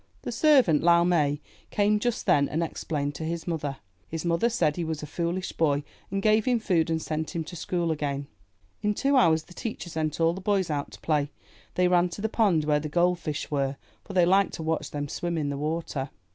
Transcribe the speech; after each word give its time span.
The 0.23 0.31
servant, 0.31 0.81
Lau 0.81 1.03
Mai, 1.03 1.39
came 1.69 1.99
just 1.99 2.25
then 2.25 2.49
and 2.49 2.63
ex 2.63 2.83
plained 2.83 3.13
to 3.13 3.23
his 3.23 3.45
mother. 3.45 3.77
His 4.07 4.25
mother 4.25 4.49
said 4.49 4.75
he 4.75 4.83
was 4.83 5.03
a 5.03 5.05
foolish 5.05 5.51
boy, 5.51 5.83
and 6.09 6.23
gave 6.23 6.45
him 6.45 6.59
food 6.59 6.89
and 6.89 6.99
sent 6.99 7.35
him 7.35 7.43
to 7.43 7.55
school 7.55 7.91
again. 7.91 8.25
In 8.81 8.95
two 8.95 9.15
hours 9.15 9.43
the 9.43 9.53
teacher 9.53 9.91
sent 9.91 10.19
all 10.19 10.33
the 10.33 10.41
boys 10.41 10.71
out 10.71 10.89
to 10.93 10.99
play. 11.01 11.29
They 11.75 11.87
ran 11.87 12.09
to 12.09 12.21
the 12.21 12.29
pond 12.29 12.63
where 12.65 12.79
the 12.79 12.89
gold 12.89 13.19
fish 13.19 13.51
were, 13.51 13.75
for 14.03 14.13
they 14.13 14.25
liked 14.25 14.53
to 14.53 14.63
watch 14.63 14.89
them 14.89 15.07
swim 15.07 15.37
in 15.37 15.49
the 15.51 15.55
water. 15.57 16.09